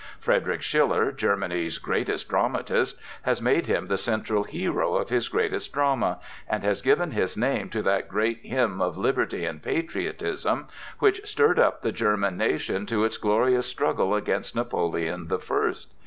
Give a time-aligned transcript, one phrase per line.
[0.19, 6.19] Frederick Schiller, Germany's greatest dramatist, has made him the central hero of his greatest drama,
[6.49, 10.67] and has given his name to that great hymn of liberty and patriotism,
[10.97, 15.93] which stirred up the German nation to its glorious struggle against Napoleon the First.